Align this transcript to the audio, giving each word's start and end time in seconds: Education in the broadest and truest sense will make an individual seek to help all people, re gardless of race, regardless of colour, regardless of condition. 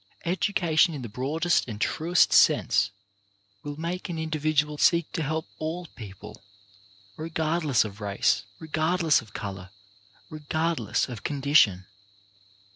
Education 0.25 0.95
in 0.95 1.03
the 1.03 1.09
broadest 1.09 1.67
and 1.67 1.79
truest 1.79 2.33
sense 2.33 2.89
will 3.61 3.77
make 3.79 4.09
an 4.09 4.17
individual 4.17 4.79
seek 4.79 5.11
to 5.11 5.21
help 5.21 5.45
all 5.59 5.85
people, 5.95 6.43
re 7.17 7.29
gardless 7.29 7.85
of 7.85 8.01
race, 8.01 8.43
regardless 8.57 9.21
of 9.21 9.33
colour, 9.33 9.69
regardless 10.27 11.07
of 11.07 11.23
condition. 11.23 11.85